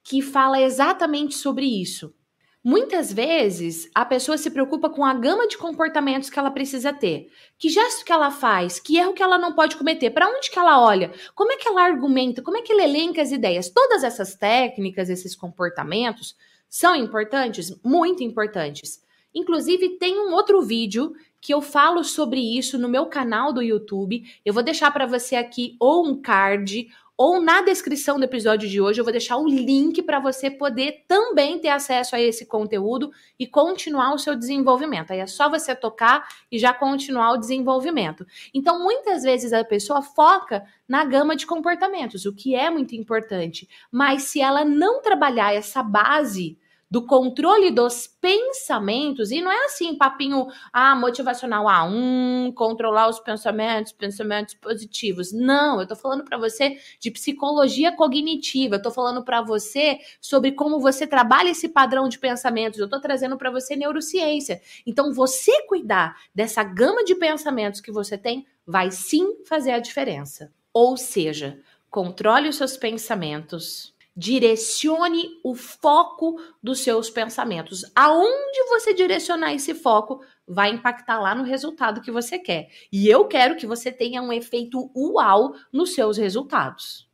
que 0.02 0.22
fala 0.22 0.60
exatamente 0.60 1.34
sobre 1.34 1.66
isso. 1.66 2.14
Muitas 2.62 3.12
vezes 3.12 3.88
a 3.94 4.04
pessoa 4.04 4.36
se 4.36 4.50
preocupa 4.50 4.90
com 4.90 5.04
a 5.04 5.14
gama 5.14 5.46
de 5.46 5.56
comportamentos 5.56 6.28
que 6.28 6.38
ela 6.38 6.50
precisa 6.50 6.92
ter. 6.92 7.30
Que 7.56 7.68
gesto 7.68 8.04
que 8.04 8.12
ela 8.12 8.30
faz, 8.30 8.80
que 8.80 8.96
erro 8.96 9.12
que 9.12 9.22
ela 9.22 9.38
não 9.38 9.54
pode 9.54 9.76
cometer, 9.76 10.10
para 10.10 10.28
onde 10.28 10.50
que 10.50 10.58
ela 10.58 10.84
olha, 10.84 11.12
como 11.34 11.52
é 11.52 11.56
que 11.56 11.68
ela 11.68 11.82
argumenta, 11.82 12.42
como 12.42 12.56
é 12.56 12.62
que 12.62 12.72
ela 12.72 12.82
elenca 12.82 13.22
as 13.22 13.30
ideias. 13.30 13.70
Todas 13.70 14.02
essas 14.02 14.34
técnicas, 14.34 15.08
esses 15.08 15.36
comportamentos 15.36 16.36
são 16.68 16.96
importantes, 16.96 17.74
muito 17.82 18.22
importantes. 18.24 19.02
Inclusive 19.34 19.90
tem 19.98 20.18
um 20.18 20.32
outro 20.32 20.60
vídeo 20.60 21.12
que 21.40 21.54
eu 21.54 21.62
falo 21.62 22.02
sobre 22.02 22.40
isso 22.40 22.76
no 22.76 22.88
meu 22.88 23.06
canal 23.06 23.52
do 23.52 23.62
YouTube. 23.62 24.24
Eu 24.44 24.52
vou 24.52 24.62
deixar 24.62 24.90
para 24.90 25.06
você 25.06 25.36
aqui 25.36 25.76
ou 25.78 26.04
um 26.04 26.20
card 26.20 26.88
ou 27.18 27.42
na 27.42 27.60
descrição 27.62 28.16
do 28.16 28.24
episódio 28.24 28.68
de 28.68 28.80
hoje 28.80 29.00
eu 29.00 29.04
vou 29.04 29.10
deixar 29.10 29.38
o 29.38 29.48
link 29.48 30.00
para 30.02 30.20
você 30.20 30.48
poder 30.48 31.04
também 31.08 31.58
ter 31.58 31.68
acesso 31.68 32.14
a 32.14 32.20
esse 32.20 32.46
conteúdo 32.46 33.10
e 33.36 33.44
continuar 33.44 34.14
o 34.14 34.18
seu 34.18 34.36
desenvolvimento. 34.36 35.10
Aí 35.10 35.18
é 35.18 35.26
só 35.26 35.50
você 35.50 35.74
tocar 35.74 36.28
e 36.50 36.60
já 36.60 36.72
continuar 36.72 37.32
o 37.32 37.36
desenvolvimento. 37.36 38.24
Então, 38.54 38.80
muitas 38.80 39.24
vezes 39.24 39.52
a 39.52 39.64
pessoa 39.64 40.00
foca 40.00 40.64
na 40.86 41.04
gama 41.04 41.34
de 41.34 41.44
comportamentos, 41.44 42.24
o 42.24 42.32
que 42.32 42.54
é 42.54 42.70
muito 42.70 42.94
importante, 42.94 43.68
mas 43.90 44.22
se 44.22 44.40
ela 44.40 44.64
não 44.64 45.02
trabalhar 45.02 45.52
essa 45.52 45.82
base 45.82 46.56
do 46.90 47.04
controle 47.06 47.70
dos 47.70 48.06
pensamentos, 48.06 49.30
e 49.30 49.42
não 49.42 49.52
é 49.52 49.66
assim, 49.66 49.96
papinho 49.96 50.46
ah, 50.72 50.96
motivacional, 50.96 51.68
ah, 51.68 51.84
um, 51.84 52.50
controlar 52.54 53.08
os 53.08 53.20
pensamentos, 53.20 53.92
pensamentos 53.92 54.54
positivos. 54.54 55.32
Não, 55.32 55.80
eu 55.80 55.86
tô 55.86 55.94
falando 55.94 56.24
para 56.24 56.38
você 56.38 56.78
de 56.98 57.10
psicologia 57.10 57.94
cognitiva, 57.94 58.76
eu 58.76 58.82
tô 58.82 58.90
falando 58.90 59.22
para 59.22 59.42
você 59.42 59.98
sobre 60.20 60.52
como 60.52 60.80
você 60.80 61.06
trabalha 61.06 61.50
esse 61.50 61.68
padrão 61.68 62.08
de 62.08 62.18
pensamentos, 62.18 62.78
eu 62.78 62.88
tô 62.88 63.00
trazendo 63.00 63.36
para 63.36 63.50
você 63.50 63.76
neurociência. 63.76 64.60
Então, 64.86 65.12
você 65.12 65.66
cuidar 65.66 66.16
dessa 66.34 66.62
gama 66.62 67.04
de 67.04 67.14
pensamentos 67.14 67.80
que 67.80 67.92
você 67.92 68.16
tem 68.16 68.46
vai 68.66 68.90
sim 68.90 69.44
fazer 69.44 69.72
a 69.72 69.78
diferença. 69.78 70.52
Ou 70.72 70.96
seja, 70.96 71.58
controle 71.90 72.48
os 72.48 72.56
seus 72.56 72.76
pensamentos 72.76 73.94
direcione 74.18 75.38
o 75.44 75.54
foco 75.54 76.40
dos 76.60 76.80
seus 76.80 77.08
pensamentos. 77.08 77.84
Aonde 77.94 78.64
você 78.68 78.92
direcionar 78.92 79.54
esse 79.54 79.74
foco 79.74 80.20
vai 80.44 80.70
impactar 80.70 81.20
lá 81.20 81.36
no 81.36 81.44
resultado 81.44 82.00
que 82.00 82.10
você 82.10 82.36
quer. 82.36 82.68
E 82.92 83.08
eu 83.08 83.26
quero 83.26 83.54
que 83.54 83.64
você 83.64 83.92
tenha 83.92 84.20
um 84.20 84.32
efeito 84.32 84.90
uau 84.92 85.54
nos 85.72 85.94
seus 85.94 86.16
resultados. 86.16 87.06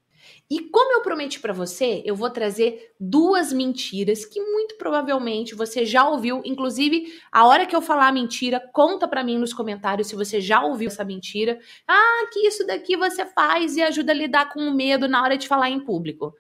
E 0.51 0.61
como 0.61 0.95
eu 0.95 1.03
prometi 1.03 1.41
para 1.41 1.53
você, 1.53 2.03
eu 2.07 2.17
vou 2.17 2.31
trazer 2.31 2.95
duas 2.99 3.53
mentiras 3.53 4.25
que 4.25 4.41
muito 4.41 4.77
provavelmente 4.79 5.55
você 5.55 5.85
já 5.85 6.09
ouviu. 6.09 6.41
Inclusive, 6.43 7.13
a 7.31 7.47
hora 7.47 7.67
que 7.67 7.77
eu 7.77 7.83
falar 7.83 8.09
a 8.09 8.13
mentira, 8.13 8.61
conta 8.73 9.07
para 9.07 9.23
mim 9.23 9.37
nos 9.37 9.53
comentários 9.53 10.09
se 10.09 10.17
você 10.17 10.41
já 10.41 10.65
ouviu 10.65 10.87
essa 10.87 11.05
mentira. 11.05 11.59
Ah, 11.87 12.27
que 12.33 12.47
isso 12.47 12.67
daqui 12.67 12.97
você 12.97 13.27
faz 13.27 13.77
e 13.77 13.83
ajuda 13.83 14.13
a 14.13 14.15
lidar 14.15 14.51
com 14.51 14.61
o 14.61 14.75
medo 14.75 15.07
na 15.07 15.23
hora 15.23 15.37
de 15.37 15.47
falar 15.47 15.69
em 15.69 15.81
público. 15.81 16.35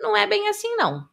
Não 0.00 0.16
é 0.16 0.26
bem 0.26 0.48
assim, 0.48 0.76
não. 0.76 1.08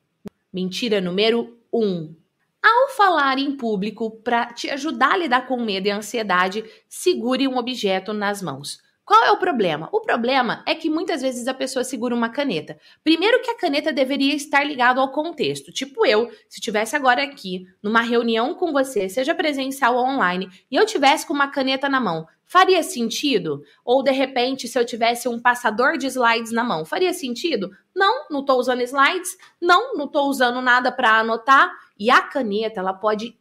Mentira 0.54 1.02
número 1.02 1.58
um. 1.72 2.16
Ao 2.64 2.90
falar 2.96 3.38
em 3.38 3.56
público, 3.56 4.10
para 4.10 4.48
te 4.54 4.70
ajudar 4.70 5.14
a 5.14 5.18
lidar 5.18 5.48
com 5.48 5.62
medo 5.62 5.88
e 5.88 5.92
ansiedade, 5.92 6.64
segure 6.90 7.48
um 7.48 7.58
objeto 7.58 8.12
nas 8.14 8.42
mãos. 8.42 8.80
Qual 9.06 9.24
é 9.24 9.32
o 9.32 9.38
problema? 9.38 9.88
O 9.92 10.02
problema 10.02 10.64
é 10.66 10.74
que 10.74 10.90
muitas 10.90 11.22
vezes 11.22 11.48
a 11.48 11.54
pessoa 11.54 11.84
segura 11.84 12.16
uma 12.16 12.28
caneta. 12.30 12.80
Primeiro 13.04 13.40
que 13.40 13.52
a 13.52 13.58
caneta 13.58 13.94
deveria 13.94 14.34
estar 14.34 14.64
ligada 14.64 15.00
ao 15.00 15.12
contexto. 15.12 15.72
Tipo 15.72 16.08
eu, 16.08 16.32
se 16.50 16.60
tivesse 16.60 16.96
agora 16.96 17.22
aqui 17.22 17.68
numa 17.84 18.02
reunião 18.02 18.56
com 18.56 18.72
você, 18.72 19.08
seja 19.08 19.36
presencial 19.36 19.96
ou 19.96 20.08
online, 20.08 20.50
e 20.72 20.76
eu 20.76 20.88
tivesse 20.88 21.28
com 21.28 21.36
uma 21.36 21.52
caneta 21.52 21.88
na 21.88 22.00
mão, 22.00 22.26
faria 22.46 22.84
sentido? 22.84 23.64
Ou 23.84 24.04
de 24.04 24.12
repente, 24.12 24.68
se 24.68 24.78
eu 24.78 24.86
tivesse 24.86 25.28
um 25.28 25.40
passador 25.40 25.98
de 25.98 26.08
slides 26.08 26.52
na 26.52 26.64
mão, 26.64 26.86
faria 26.86 27.14
sentido? 27.14 27.72
Não, 27.96 28.26
não 28.30 28.42
estou 28.42 28.60
usando 28.60 28.82
slides. 28.82 29.38
Não, 29.62 29.96
não 29.96 30.06
estou 30.06 30.30
usando 30.30 30.62
nada 30.62 30.92
para 30.92 31.20
anotar. 31.20 31.72
E 31.98 32.10
a 32.10 32.22
caneta, 32.22 32.80
ela 32.80 32.94
pode 32.94 33.38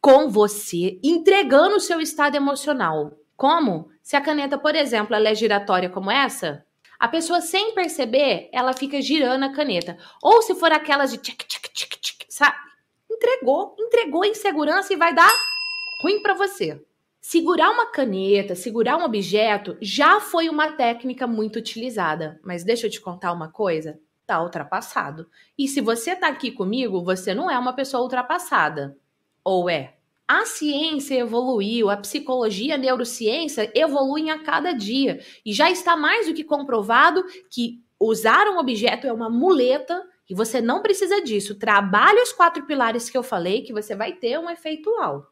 com 0.00 0.30
você, 0.30 1.00
entregando 1.02 1.76
o 1.76 1.80
seu 1.80 2.00
estado 2.00 2.36
emocional. 2.36 3.18
Como? 3.36 3.90
Se 4.00 4.14
a 4.14 4.20
caneta, 4.20 4.56
por 4.56 4.76
exemplo, 4.76 5.16
ela 5.16 5.28
é 5.28 5.34
giratória 5.34 5.90
como 5.90 6.12
essa, 6.12 6.64
a 6.96 7.08
pessoa 7.08 7.40
sem 7.40 7.74
perceber, 7.74 8.48
ela 8.52 8.72
fica 8.72 9.02
girando 9.02 9.44
a 9.44 9.52
caneta. 9.52 9.98
Ou 10.22 10.40
se 10.42 10.54
for 10.54 10.70
aquelas 10.70 11.10
de 11.10 11.18
tchic, 11.18 11.44
tchic, 11.46 11.70
tchic, 11.74 12.26
sabe? 12.28 12.56
Entregou, 13.10 13.74
entregou 13.78 14.24
insegurança 14.24 14.92
e 14.92 14.96
vai 14.96 15.12
dar 15.12 15.30
ruim 16.00 16.22
para 16.22 16.34
você. 16.34 16.82
Segurar 17.20 17.70
uma 17.70 17.90
caneta, 17.90 18.54
segurar 18.54 18.96
um 18.96 19.04
objeto 19.04 19.76
já 19.80 20.20
foi 20.20 20.48
uma 20.48 20.72
técnica 20.72 21.26
muito 21.26 21.58
utilizada, 21.58 22.40
mas 22.44 22.62
deixa 22.62 22.86
eu 22.86 22.90
te 22.90 23.00
contar 23.00 23.32
uma 23.32 23.48
coisa, 23.48 23.98
tá 24.24 24.40
ultrapassado. 24.40 25.28
E 25.58 25.66
se 25.66 25.80
você 25.80 26.14
tá 26.14 26.28
aqui 26.28 26.52
comigo, 26.52 27.02
você 27.02 27.34
não 27.34 27.50
é 27.50 27.58
uma 27.58 27.72
pessoa 27.72 28.02
ultrapassada. 28.02 28.96
Ou 29.42 29.68
é? 29.68 29.96
A 30.28 30.44
ciência 30.44 31.14
evoluiu, 31.14 31.88
a 31.88 31.96
psicologia, 31.96 32.74
a 32.74 32.78
neurociência 32.78 33.70
evoluem 33.74 34.30
a 34.30 34.42
cada 34.42 34.72
dia. 34.72 35.20
E 35.44 35.52
já 35.52 35.70
está 35.70 35.96
mais 35.96 36.26
do 36.26 36.34
que 36.34 36.42
comprovado 36.42 37.24
que 37.50 37.80
usar 37.98 38.48
um 38.48 38.58
objeto 38.58 39.06
é 39.06 39.12
uma 39.12 39.30
muleta 39.30 40.00
e 40.28 40.34
você 40.34 40.60
não 40.60 40.82
precisa 40.82 41.22
disso. 41.22 41.54
Trabalhe 41.56 42.20
os 42.20 42.32
quatro 42.32 42.66
pilares 42.66 43.08
que 43.08 43.16
eu 43.16 43.22
falei 43.22 43.62
que 43.62 43.72
você 43.72 43.94
vai 43.94 44.12
ter 44.12 44.38
um 44.38 44.50
efeito 44.50 44.90
uau. 44.90 45.26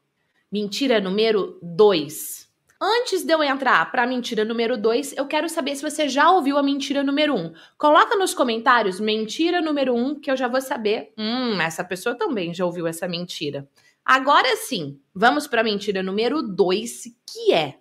Mentira 0.55 1.01
número 1.01 1.59
2. 1.61 2.49
Antes 2.81 3.25
de 3.25 3.35
eu 3.35 3.43
entrar 3.43 3.91
para 3.91 4.05
a 4.05 4.07
mentira 4.07 4.45
número 4.45 4.77
2, 4.77 5.17
eu 5.17 5.27
quero 5.27 5.49
saber 5.49 5.75
se 5.75 5.83
você 5.83 6.09
já 6.09 6.31
ouviu 6.31 6.57
a 6.57 6.63
mentira 6.63 7.03
número 7.03 7.35
1. 7.35 7.37
Um. 7.37 7.53
Coloca 7.77 8.15
nos 8.15 8.35
comentários 8.35 9.01
mentira 9.01 9.61
número 9.61 9.93
1 9.93 9.99
um, 9.99 10.21
que 10.21 10.31
eu 10.31 10.37
já 10.37 10.47
vou 10.47 10.61
saber. 10.61 11.13
Hum, 11.19 11.61
essa 11.61 11.83
pessoa 11.83 12.15
também 12.15 12.55
já 12.55 12.65
ouviu 12.65 12.87
essa 12.87 13.09
mentira. 13.09 13.69
Agora 14.05 14.55
sim, 14.59 15.01
vamos 15.13 15.49
para 15.49 15.63
a 15.63 15.65
mentira 15.65 16.05
número 16.05 16.41
2, 16.41 17.03
que 17.29 17.53
é 17.53 17.81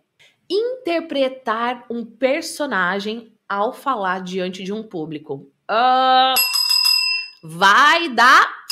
interpretar 0.50 1.86
um 1.92 2.04
personagem 2.04 3.36
ao 3.48 3.72
falar 3.72 4.24
diante 4.24 4.64
de 4.64 4.74
um 4.74 4.82
público. 4.82 5.48
Uh, 5.70 6.34
vai 7.44 8.10
dar 8.10 8.63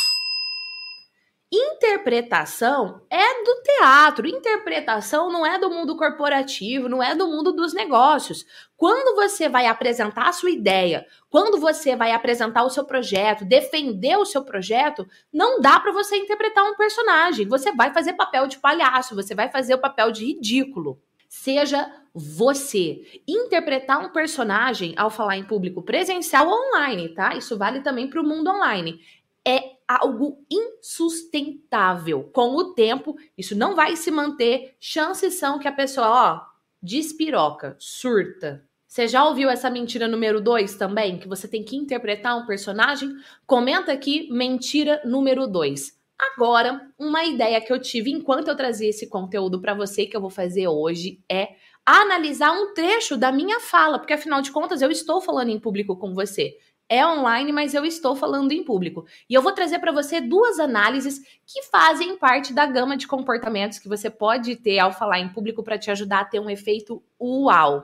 Interpretação 1.53 3.01
é 3.09 3.43
do 3.43 3.61
teatro, 3.61 4.25
interpretação 4.25 5.29
não 5.29 5.45
é 5.45 5.59
do 5.59 5.69
mundo 5.69 5.97
corporativo, 5.97 6.87
não 6.87 7.03
é 7.03 7.13
do 7.13 7.27
mundo 7.27 7.51
dos 7.51 7.73
negócios. 7.73 8.45
Quando 8.77 9.13
você 9.17 9.49
vai 9.49 9.65
apresentar 9.67 10.29
a 10.29 10.31
sua 10.31 10.49
ideia, 10.49 11.05
quando 11.29 11.59
você 11.59 11.93
vai 11.93 12.13
apresentar 12.13 12.63
o 12.63 12.69
seu 12.69 12.85
projeto, 12.85 13.43
defender 13.43 14.15
o 14.15 14.23
seu 14.23 14.45
projeto, 14.45 15.05
não 15.31 15.59
dá 15.59 15.77
para 15.77 15.91
você 15.91 16.15
interpretar 16.15 16.63
um 16.63 16.77
personagem. 16.77 17.45
Você 17.49 17.73
vai 17.73 17.93
fazer 17.93 18.13
papel 18.13 18.47
de 18.47 18.57
palhaço, 18.57 19.13
você 19.13 19.35
vai 19.35 19.49
fazer 19.51 19.73
o 19.75 19.81
papel 19.81 20.09
de 20.09 20.23
ridículo. 20.23 21.01
Seja 21.27 21.91
você. 22.13 23.21
Interpretar 23.27 23.99
um 23.99 24.09
personagem 24.09 24.93
ao 24.95 25.09
falar 25.09 25.35
em 25.35 25.43
público 25.43 25.81
presencial 25.81 26.47
ou 26.47 26.69
online, 26.69 27.09
tá? 27.09 27.35
Isso 27.35 27.57
vale 27.57 27.81
também 27.81 28.09
para 28.09 28.21
o 28.21 28.25
mundo 28.25 28.49
online. 28.49 29.01
É 29.45 29.80
algo 29.99 30.45
insustentável. 30.49 32.29
Com 32.33 32.55
o 32.55 32.73
tempo, 32.73 33.15
isso 33.37 33.55
não 33.55 33.75
vai 33.75 33.95
se 33.95 34.11
manter. 34.11 34.75
Chances 34.79 35.35
são 35.35 35.59
que 35.59 35.67
a 35.67 35.71
pessoa, 35.71 36.07
ó, 36.07 36.41
despiroca, 36.81 37.75
surta. 37.79 38.63
Você 38.87 39.07
já 39.07 39.23
ouviu 39.25 39.49
essa 39.49 39.69
mentira 39.69 40.07
número 40.07 40.41
2 40.41 40.75
também? 40.75 41.17
Que 41.17 41.27
você 41.27 41.47
tem 41.47 41.63
que 41.63 41.77
interpretar 41.77 42.37
um 42.37 42.45
personagem? 42.45 43.09
Comenta 43.45 43.91
aqui, 43.91 44.27
mentira 44.31 45.01
número 45.05 45.47
2. 45.47 45.97
Agora, 46.19 46.87
uma 46.99 47.23
ideia 47.23 47.59
que 47.59 47.73
eu 47.73 47.79
tive 47.79 48.11
enquanto 48.11 48.49
eu 48.49 48.55
trazia 48.55 48.89
esse 48.89 49.07
conteúdo 49.07 49.59
para 49.59 49.73
você, 49.73 50.05
que 50.05 50.15
eu 50.15 50.21
vou 50.21 50.29
fazer 50.29 50.67
hoje, 50.67 51.19
é 51.29 51.55
analisar 51.85 52.51
um 52.51 52.73
trecho 52.73 53.17
da 53.17 53.31
minha 53.31 53.59
fala, 53.59 53.97
porque 53.97 54.13
afinal 54.13 54.41
de 54.41 54.51
contas 54.51 54.81
eu 54.81 54.91
estou 54.91 55.19
falando 55.19 55.49
em 55.49 55.59
público 55.59 55.95
com 55.97 56.13
você. 56.13 56.57
É 56.91 57.07
online, 57.07 57.53
mas 57.53 57.73
eu 57.73 57.85
estou 57.85 58.17
falando 58.17 58.51
em 58.51 58.65
público. 58.65 59.05
E 59.29 59.33
eu 59.33 59.41
vou 59.41 59.53
trazer 59.53 59.79
para 59.79 59.93
você 59.93 60.19
duas 60.19 60.59
análises 60.59 61.21
que 61.47 61.63
fazem 61.71 62.17
parte 62.17 62.51
da 62.53 62.65
gama 62.65 62.97
de 62.97 63.07
comportamentos 63.07 63.79
que 63.79 63.87
você 63.87 64.09
pode 64.09 64.57
ter 64.57 64.77
ao 64.77 64.91
falar 64.91 65.19
em 65.19 65.29
público 65.29 65.63
para 65.63 65.77
te 65.77 65.89
ajudar 65.89 66.19
a 66.19 66.25
ter 66.25 66.41
um 66.41 66.49
efeito 66.49 67.01
uau. 67.17 67.81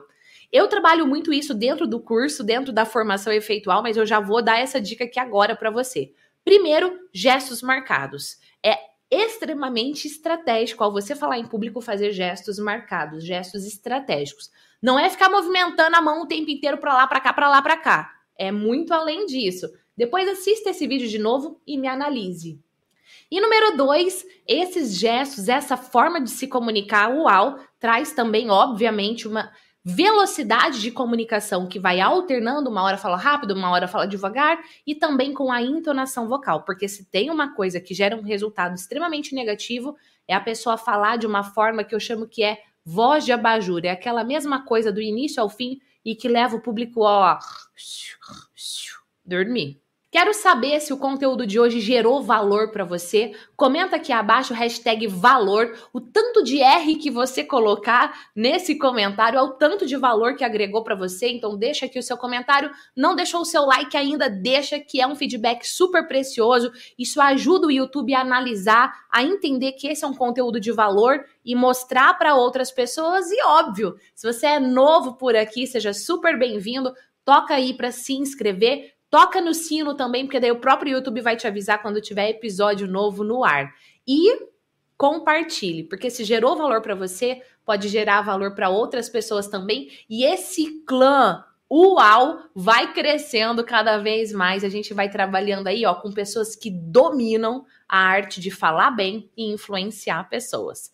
Eu 0.52 0.68
trabalho 0.68 1.06
muito 1.06 1.32
isso 1.32 1.54
dentro 1.54 1.86
do 1.86 1.98
curso, 1.98 2.44
dentro 2.44 2.70
da 2.70 2.84
formação 2.84 3.32
efeitual, 3.32 3.82
mas 3.82 3.96
eu 3.96 4.04
já 4.04 4.20
vou 4.20 4.42
dar 4.42 4.58
essa 4.58 4.78
dica 4.78 5.04
aqui 5.04 5.18
agora 5.18 5.56
para 5.56 5.70
você. 5.70 6.12
Primeiro, 6.44 6.92
gestos 7.10 7.62
marcados. 7.62 8.36
É 8.62 8.76
extremamente 9.10 10.06
estratégico 10.06 10.84
ao 10.84 10.92
você 10.92 11.16
falar 11.16 11.38
em 11.38 11.46
público 11.46 11.80
fazer 11.80 12.12
gestos 12.12 12.58
marcados, 12.58 13.24
gestos 13.24 13.66
estratégicos. 13.66 14.50
Não 14.82 14.98
é 14.98 15.08
ficar 15.08 15.30
movimentando 15.30 15.96
a 15.96 16.02
mão 16.02 16.20
o 16.20 16.26
tempo 16.26 16.50
inteiro 16.50 16.76
para 16.76 16.92
lá, 16.92 17.06
para 17.06 17.20
cá, 17.20 17.32
para 17.32 17.48
lá, 17.48 17.62
para 17.62 17.76
cá. 17.78 18.17
É 18.38 18.52
muito 18.52 18.94
além 18.94 19.26
disso. 19.26 19.68
Depois 19.96 20.28
assista 20.28 20.70
esse 20.70 20.86
vídeo 20.86 21.08
de 21.08 21.18
novo 21.18 21.60
e 21.66 21.76
me 21.76 21.88
analise. 21.88 22.60
E 23.30 23.40
número 23.40 23.76
dois, 23.76 24.24
esses 24.46 24.96
gestos, 24.96 25.48
essa 25.48 25.76
forma 25.76 26.20
de 26.20 26.30
se 26.30 26.46
comunicar, 26.46 27.14
uau, 27.14 27.58
traz 27.78 28.12
também, 28.12 28.48
obviamente, 28.48 29.26
uma 29.26 29.50
velocidade 29.84 30.80
de 30.80 30.90
comunicação 30.90 31.66
que 31.66 31.78
vai 31.78 32.00
alternando, 32.00 32.70
uma 32.70 32.82
hora 32.82 32.96
fala 32.96 33.16
rápido, 33.16 33.52
uma 33.52 33.70
hora 33.70 33.88
fala 33.88 34.06
devagar, 34.06 34.58
e 34.86 34.94
também 34.94 35.32
com 35.32 35.50
a 35.50 35.62
entonação 35.62 36.28
vocal, 36.28 36.62
porque 36.64 36.88
se 36.88 37.10
tem 37.10 37.30
uma 37.30 37.54
coisa 37.54 37.80
que 37.80 37.94
gera 37.94 38.16
um 38.16 38.22
resultado 38.22 38.74
extremamente 38.74 39.34
negativo, 39.34 39.96
é 40.26 40.34
a 40.34 40.40
pessoa 40.40 40.76
falar 40.76 41.16
de 41.16 41.26
uma 41.26 41.42
forma 41.42 41.84
que 41.84 41.94
eu 41.94 42.00
chamo 42.00 42.28
que 42.28 42.42
é 42.42 42.58
voz 42.84 43.24
de 43.24 43.32
abajur, 43.32 43.80
é 43.84 43.90
aquela 43.90 44.24
mesma 44.24 44.64
coisa 44.64 44.92
do 44.92 45.00
início 45.00 45.42
ao 45.42 45.48
fim 45.48 45.78
e 46.08 46.16
que 46.16 46.26
leva 46.26 46.56
o 46.56 46.62
público 46.62 47.06
a 47.06 47.38
dormir. 49.22 49.82
Quero 50.10 50.32
saber 50.32 50.80
se 50.80 50.90
o 50.90 50.96
conteúdo 50.96 51.46
de 51.46 51.60
hoje 51.60 51.80
gerou 51.80 52.22
valor 52.22 52.70
para 52.70 52.82
você. 52.82 53.32
Comenta 53.54 53.96
aqui 53.96 54.10
abaixo 54.10 54.54
hashtag 54.54 55.06
valor. 55.06 55.76
O 55.92 56.00
tanto 56.00 56.42
de 56.42 56.62
R 56.62 56.96
que 56.96 57.10
você 57.10 57.44
colocar 57.44 58.30
nesse 58.34 58.78
comentário 58.78 59.38
é 59.38 59.42
o 59.42 59.52
tanto 59.52 59.84
de 59.84 59.98
valor 59.98 60.34
que 60.34 60.42
agregou 60.42 60.82
para 60.82 60.94
você. 60.94 61.28
Então 61.28 61.58
deixa 61.58 61.84
aqui 61.84 61.98
o 61.98 62.02
seu 62.02 62.16
comentário. 62.16 62.70
Não 62.96 63.14
deixou 63.14 63.42
o 63.42 63.44
seu 63.44 63.66
like 63.66 63.98
ainda, 63.98 64.30
deixa 64.30 64.80
que 64.80 64.98
é 64.98 65.06
um 65.06 65.14
feedback 65.14 65.68
super 65.68 66.08
precioso. 66.08 66.72
Isso 66.98 67.20
ajuda 67.20 67.66
o 67.66 67.70
YouTube 67.70 68.14
a 68.14 68.22
analisar, 68.22 68.90
a 69.12 69.22
entender 69.22 69.72
que 69.72 69.88
esse 69.88 70.06
é 70.06 70.08
um 70.08 70.14
conteúdo 70.14 70.58
de 70.58 70.72
valor 70.72 71.22
e 71.44 71.54
mostrar 71.54 72.14
para 72.14 72.34
outras 72.34 72.70
pessoas. 72.70 73.30
E 73.30 73.44
óbvio, 73.44 73.94
se 74.14 74.26
você 74.26 74.46
é 74.46 74.58
novo 74.58 75.18
por 75.18 75.36
aqui, 75.36 75.66
seja 75.66 75.92
super 75.92 76.38
bem-vindo. 76.38 76.94
Toca 77.26 77.52
aí 77.52 77.74
para 77.74 77.92
se 77.92 78.14
inscrever 78.14 78.97
Toca 79.10 79.40
no 79.40 79.54
sino 79.54 79.94
também, 79.94 80.24
porque 80.24 80.40
daí 80.40 80.50
o 80.50 80.60
próprio 80.60 80.92
YouTube 80.92 81.20
vai 81.20 81.36
te 81.36 81.46
avisar 81.46 81.80
quando 81.80 82.00
tiver 82.00 82.28
episódio 82.28 82.86
novo 82.86 83.24
no 83.24 83.44
ar. 83.44 83.72
E 84.06 84.48
compartilhe, 84.96 85.84
porque 85.84 86.10
se 86.10 86.24
gerou 86.24 86.56
valor 86.56 86.82
para 86.82 86.94
você, 86.94 87.42
pode 87.64 87.88
gerar 87.88 88.22
valor 88.22 88.54
para 88.54 88.68
outras 88.68 89.08
pessoas 89.08 89.46
também. 89.46 89.90
E 90.10 90.24
esse 90.24 90.82
clã 90.84 91.44
Uau 91.70 92.44
vai 92.54 92.94
crescendo 92.94 93.62
cada 93.62 93.98
vez 93.98 94.32
mais. 94.32 94.64
A 94.64 94.68
gente 94.68 94.94
vai 94.94 95.10
trabalhando 95.10 95.66
aí, 95.66 95.84
ó, 95.84 95.94
com 95.94 96.10
pessoas 96.10 96.56
que 96.56 96.70
dominam 96.70 97.66
a 97.86 97.98
arte 97.98 98.40
de 98.40 98.50
falar 98.50 98.90
bem 98.90 99.30
e 99.36 99.52
influenciar 99.52 100.28
pessoas. 100.30 100.90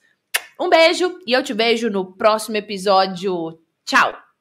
Um 0.60 0.68
beijo 0.68 1.18
e 1.26 1.32
eu 1.32 1.42
te 1.42 1.52
vejo 1.52 1.88
no 1.90 2.12
próximo 2.12 2.56
episódio. 2.56 3.58
Tchau! 3.84 4.23